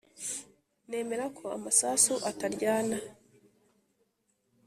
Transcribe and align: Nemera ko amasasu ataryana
Nemera 0.89 1.25
ko 1.37 1.43
amasasu 1.57 2.13
ataryana 2.29 2.97